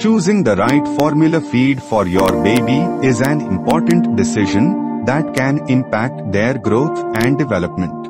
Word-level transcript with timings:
Choosing 0.00 0.44
the 0.44 0.56
right 0.56 0.86
formula 0.98 1.42
feed 1.42 1.82
for 1.82 2.06
your 2.06 2.42
baby 2.42 2.78
is 3.06 3.20
an 3.20 3.42
important 3.42 4.16
decision 4.16 5.04
that 5.04 5.34
can 5.34 5.58
impact 5.68 6.32
their 6.32 6.56
growth 6.56 6.98
and 7.16 7.36
development. 7.36 8.06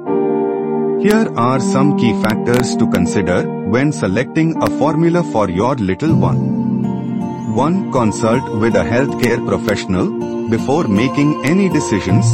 Here 1.02 1.26
are 1.36 1.58
some 1.58 1.98
key 1.98 2.12
factors 2.22 2.76
to 2.76 2.88
consider 2.88 3.42
when 3.68 3.90
selecting 3.90 4.62
a 4.62 4.70
formula 4.78 5.24
for 5.32 5.50
your 5.50 5.74
little 5.74 6.14
one. 6.14 7.54
1. 7.56 7.90
Consult 7.90 8.48
with 8.60 8.76
a 8.76 8.84
healthcare 8.84 9.44
professional. 9.44 10.48
Before 10.48 10.86
making 10.86 11.44
any 11.44 11.68
decisions, 11.68 12.24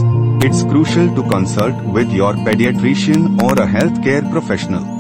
it's 0.45 0.65
crucial 0.65 1.15
to 1.15 1.23
consult 1.31 1.83
with 1.83 2.13
your 2.13 2.35
pediatrician 2.35 3.41
or 3.41 3.53
a 3.53 3.67
healthcare 3.67 4.31
professional. 4.31 4.96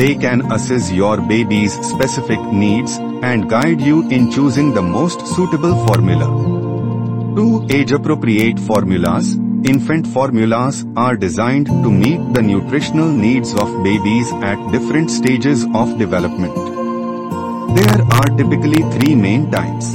They 0.00 0.14
can 0.14 0.50
assess 0.50 0.90
your 0.90 1.18
baby's 1.20 1.74
specific 1.86 2.40
needs 2.40 2.96
and 3.30 3.50
guide 3.50 3.82
you 3.82 4.08
in 4.08 4.30
choosing 4.32 4.72
the 4.72 4.80
most 4.80 5.26
suitable 5.26 5.74
formula. 5.86 6.28
2. 7.36 7.66
Age-appropriate 7.68 8.58
formulas. 8.58 9.34
Infant 9.72 10.06
formulas 10.06 10.86
are 10.96 11.16
designed 11.16 11.66
to 11.66 11.90
meet 11.90 12.32
the 12.32 12.40
nutritional 12.40 13.08
needs 13.08 13.52
of 13.52 13.84
babies 13.84 14.32
at 14.40 14.72
different 14.72 15.10
stages 15.10 15.66
of 15.74 15.98
development. 15.98 16.54
There 17.76 18.00
are 18.20 18.28
typically 18.38 18.82
three 18.94 19.14
main 19.14 19.50
types. 19.50 19.92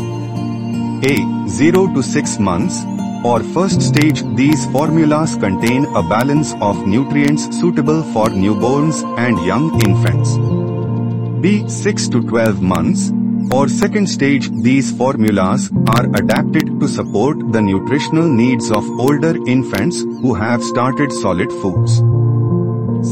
A. 1.14 1.16
0 1.50 1.96
to 1.96 2.04
6 2.04 2.38
months 2.38 2.84
or 3.28 3.42
first 3.56 3.82
stage 3.82 4.24
these 4.40 4.66
formulas 4.74 5.36
contain 5.44 5.86
a 6.02 6.04
balance 6.16 6.54
of 6.70 6.86
nutrients 6.86 7.46
suitable 7.60 8.02
for 8.14 8.26
newborns 8.46 9.04
and 9.26 9.46
young 9.46 9.68
infants. 9.88 10.34
B. 11.42 11.68
6 11.68 12.10
to 12.10 12.22
12 12.22 12.62
months 12.62 13.12
or 13.52 13.68
second 13.68 14.08
stage 14.10 14.50
these 14.68 14.92
formulas 14.92 15.72
are 15.96 16.06
adapted 16.22 16.80
to 16.80 16.88
support 16.88 17.52
the 17.52 17.62
nutritional 17.62 18.28
needs 18.28 18.72
of 18.72 18.88
older 19.08 19.34
infants 19.48 20.02
who 20.22 20.34
have 20.34 20.64
started 20.64 21.12
solid 21.12 21.52
foods. 21.52 22.02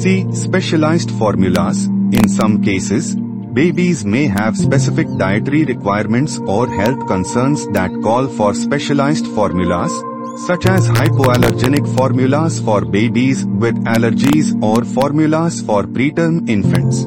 C. 0.02 0.32
Specialized 0.32 1.12
formulas. 1.12 1.86
In 2.22 2.28
some 2.28 2.62
cases, 2.62 3.16
babies 3.54 4.04
may 4.04 4.26
have 4.26 4.58
specific 4.58 5.08
dietary 5.18 5.64
requirements 5.66 6.40
or 6.48 6.68
health 6.68 7.06
concerns 7.08 7.68
that 7.70 7.92
call 8.02 8.28
for 8.28 8.54
specialized 8.56 9.28
formulas, 9.28 9.94
such 10.36 10.66
as 10.66 10.88
hypoallergenic 10.89 11.95
formulas 11.95 12.59
for 12.59 12.84
babies 12.84 13.45
with 13.45 13.76
allergies 13.86 14.52
or 14.64 14.84
formulas 14.84 15.62
for 15.62 15.84
preterm 15.84 16.50
infants. 16.50 17.03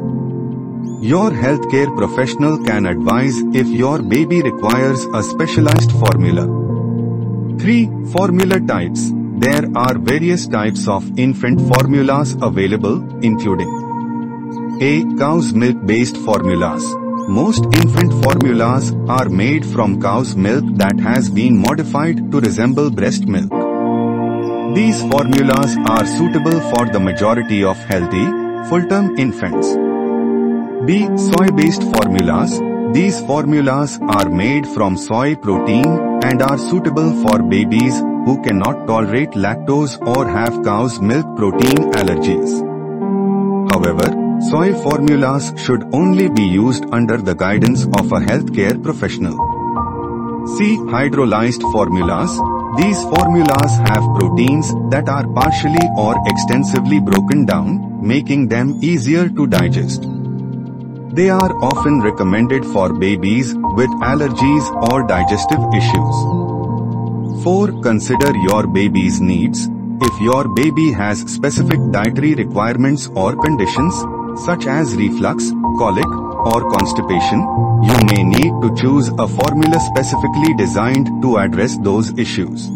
Your 1.04 1.30
healthcare 1.30 1.94
professional 1.96 2.62
can 2.64 2.86
advise 2.86 3.38
if 3.54 3.66
your 3.66 4.00
baby 4.00 4.42
requires 4.42 5.04
a 5.06 5.22
specialized 5.22 5.92
formula. 5.92 6.46
3. 7.58 7.90
Formula 8.12 8.60
types. 8.60 9.10
There 9.38 9.66
are 9.76 9.98
various 9.98 10.46
types 10.46 10.88
of 10.88 11.18
infant 11.18 11.60
formulas 11.72 12.36
available, 12.40 13.02
including 13.22 13.68
A. 14.80 15.04
Cow's 15.18 15.52
milk 15.52 15.84
based 15.84 16.16
formulas. 16.16 17.05
Most 17.28 17.64
infant 17.74 18.12
formulas 18.22 18.92
are 19.08 19.28
made 19.28 19.66
from 19.66 20.00
cow's 20.00 20.36
milk 20.36 20.64
that 20.76 21.00
has 21.00 21.28
been 21.28 21.58
modified 21.60 22.30
to 22.30 22.40
resemble 22.40 22.88
breast 22.88 23.26
milk. 23.26 23.50
These 24.76 25.00
formulas 25.10 25.76
are 25.88 26.06
suitable 26.06 26.60
for 26.70 26.86
the 26.86 27.00
majority 27.00 27.64
of 27.64 27.76
healthy, 27.78 28.26
full-term 28.68 29.18
infants. 29.18 29.74
B. 30.86 31.08
Soy-based 31.16 31.82
formulas. 31.82 32.60
These 32.94 33.20
formulas 33.22 33.98
are 34.02 34.28
made 34.30 34.68
from 34.68 34.96
soy 34.96 35.34
protein 35.34 36.20
and 36.22 36.40
are 36.40 36.58
suitable 36.58 37.10
for 37.22 37.42
babies 37.42 37.98
who 38.26 38.40
cannot 38.44 38.86
tolerate 38.86 39.32
lactose 39.32 39.98
or 40.06 40.28
have 40.28 40.62
cow's 40.62 41.00
milk 41.00 41.26
protein 41.36 41.90
allergies. 41.92 42.62
However, 43.72 44.25
soy 44.40 44.72
formulas 44.74 45.52
should 45.56 45.82
only 45.92 46.28
be 46.28 46.42
used 46.42 46.84
under 46.92 47.16
the 47.16 47.34
guidance 47.34 47.84
of 47.84 48.12
a 48.12 48.20
healthcare 48.20 48.80
professional. 48.82 49.36
C. 50.56 50.76
Hydrolyzed 50.76 51.62
formulas. 51.72 52.30
These 52.76 53.02
formulas 53.04 53.72
have 53.88 54.04
proteins 54.18 54.72
that 54.90 55.08
are 55.08 55.26
partially 55.28 55.86
or 55.96 56.14
extensively 56.26 57.00
broken 57.00 57.46
down, 57.46 58.06
making 58.06 58.48
them 58.48 58.78
easier 58.82 59.28
to 59.28 59.46
digest. 59.46 60.02
They 61.14 61.30
are 61.30 61.56
often 61.64 62.02
recommended 62.02 62.64
for 62.66 62.92
babies 62.92 63.54
with 63.54 63.90
allergies 64.02 64.70
or 64.90 65.06
digestive 65.06 65.62
issues. 65.74 67.42
4. 67.42 67.80
Consider 67.82 68.36
your 68.36 68.66
baby's 68.66 69.20
needs. 69.20 69.68
If 70.02 70.20
your 70.20 70.54
baby 70.54 70.92
has 70.92 71.20
specific 71.20 71.80
dietary 71.90 72.34
requirements 72.34 73.08
or 73.14 73.34
conditions, 73.34 73.94
such 74.44 74.66
as 74.66 74.94
reflux, 74.94 75.50
colic, 75.78 76.06
or 76.52 76.70
constipation, 76.70 77.40
you 77.82 77.96
may 78.10 78.22
need 78.22 78.52
to 78.62 78.74
choose 78.76 79.08
a 79.18 79.26
formula 79.26 79.80
specifically 79.80 80.54
designed 80.54 81.06
to 81.22 81.38
address 81.38 81.76
those 81.78 82.16
issues. 82.18 82.70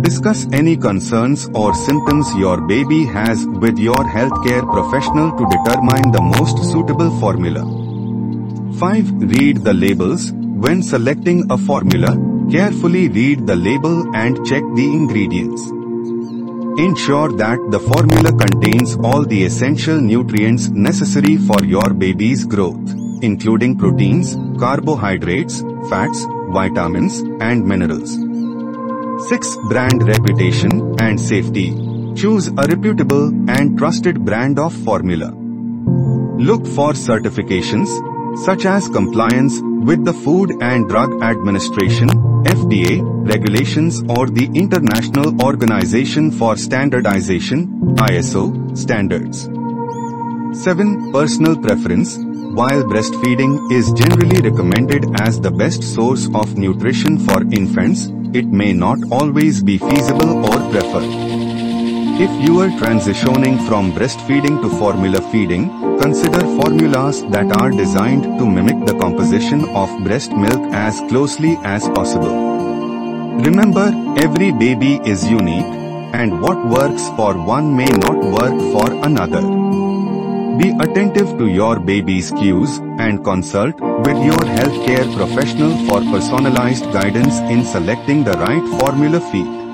Discuss 0.00 0.46
any 0.52 0.76
concerns 0.76 1.48
or 1.54 1.74
symptoms 1.74 2.34
your 2.34 2.60
baby 2.66 3.04
has 3.04 3.46
with 3.46 3.78
your 3.78 4.02
healthcare 4.16 4.64
professional 4.72 5.30
to 5.36 5.44
determine 5.46 6.12
the 6.12 6.22
most 6.22 6.58
suitable 6.70 7.10
formula. 7.20 7.62
5. 8.78 9.12
Read 9.22 9.58
the 9.58 9.74
labels. 9.74 10.32
When 10.32 10.82
selecting 10.82 11.50
a 11.50 11.58
formula, 11.58 12.16
carefully 12.50 13.08
read 13.08 13.46
the 13.46 13.56
label 13.56 14.14
and 14.16 14.44
check 14.46 14.62
the 14.74 14.86
ingredients. 14.86 15.75
Ensure 16.78 17.32
that 17.32 17.58
the 17.70 17.80
formula 17.80 18.30
contains 18.36 18.96
all 18.96 19.24
the 19.24 19.44
essential 19.44 19.98
nutrients 19.98 20.68
necessary 20.68 21.38
for 21.38 21.64
your 21.64 21.94
baby's 21.94 22.44
growth, 22.44 22.90
including 23.22 23.78
proteins, 23.78 24.36
carbohydrates, 24.60 25.62
fats, 25.88 26.26
vitamins, 26.50 27.20
and 27.40 27.64
minerals. 27.66 28.18
6. 29.30 29.56
Brand 29.70 30.06
reputation 30.06 30.94
and 31.00 31.18
safety. 31.18 31.70
Choose 32.14 32.48
a 32.48 32.66
reputable 32.68 33.28
and 33.48 33.78
trusted 33.78 34.22
brand 34.22 34.58
of 34.58 34.74
formula. 34.74 35.30
Look 36.36 36.66
for 36.66 36.92
certifications, 36.92 37.88
such 38.44 38.66
as 38.66 38.88
compliance 38.88 39.60
with 39.62 40.04
the 40.04 40.12
Food 40.12 40.52
and 40.60 40.88
Drug 40.88 41.22
Administration, 41.22 42.08
FDA, 42.44 43.00
regulations 43.28 44.02
or 44.08 44.26
the 44.26 44.50
International 44.54 45.40
Organization 45.42 46.30
for 46.30 46.56
Standardization, 46.56 47.68
ISO, 47.96 48.76
standards. 48.76 49.48
7. 50.62 51.12
Personal 51.12 51.56
preference. 51.56 52.18
While 52.18 52.84
breastfeeding 52.84 53.70
is 53.70 53.92
generally 53.92 54.40
recommended 54.40 55.04
as 55.20 55.40
the 55.40 55.50
best 55.50 55.82
source 55.82 56.28
of 56.34 56.56
nutrition 56.56 57.18
for 57.18 57.42
infants, 57.52 58.06
it 58.32 58.46
may 58.46 58.72
not 58.72 58.98
always 59.10 59.62
be 59.62 59.78
feasible 59.78 60.44
or 60.44 60.70
preferred. 60.70 61.36
If 62.18 62.30
you 62.48 62.60
are 62.60 62.70
transitioning 62.80 63.66
from 63.68 63.92
breastfeeding 63.92 64.62
to 64.62 64.70
formula 64.78 65.20
feeding, 65.30 65.68
consider 66.00 66.40
formulas 66.60 67.24
that 67.30 67.50
are 67.60 67.70
designed 67.70 68.24
to 68.38 68.46
mimic 68.46 68.84
the 68.86 68.98
composition 68.98 69.64
of 69.70 69.88
breast 70.04 70.32
milk 70.32 70.72
as 70.72 71.00
closely 71.08 71.56
as 71.64 71.88
possible. 71.90 72.34
Remember, 73.48 73.92
every 74.16 74.52
baby 74.52 75.00
is 75.04 75.28
unique, 75.28 75.72
and 76.14 76.40
what 76.40 76.64
works 76.66 77.08
for 77.16 77.34
one 77.34 77.76
may 77.76 77.90
not 78.04 78.16
work 78.38 78.56
for 78.72 78.92
another. 79.04 79.42
Be 80.58 80.70
attentive 80.80 81.36
to 81.38 81.46
your 81.46 81.78
baby's 81.78 82.30
cues 82.30 82.78
and 82.98 83.22
consult 83.22 83.78
with 83.80 84.24
your 84.24 84.42
healthcare 84.56 85.06
professional 85.14 85.76
for 85.86 86.00
personalized 86.00 86.84
guidance 86.92 87.38
in 87.52 87.62
selecting 87.64 88.24
the 88.24 88.32
right 88.32 88.80
formula 88.80 89.20
feed. 89.30 89.65